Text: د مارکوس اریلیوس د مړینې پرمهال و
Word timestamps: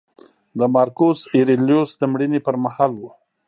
د 0.59 0.61
مارکوس 0.73 1.19
اریلیوس 1.37 1.89
د 1.97 2.01
مړینې 2.11 2.39
پرمهال 2.47 2.91
و 2.97 3.03